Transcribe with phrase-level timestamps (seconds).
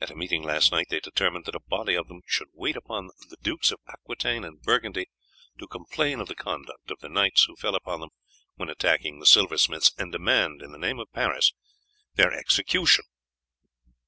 [0.00, 3.06] At a meeting last night they determined that a body of them should wait upon
[3.28, 5.06] the Dukes of Aquitaine and Burgundy
[5.60, 8.10] to complain of the conduct of the knights who fell upon them
[8.56, 11.52] when attacking the silversmith's, and demand in the name of Paris
[12.16, 13.04] their execution."